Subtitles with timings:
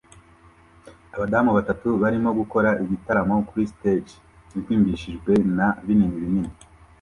[1.15, 4.11] Abadamu batatu barimo gukora igitaramo kuri stage
[4.57, 6.53] irimbishijwe na binini binini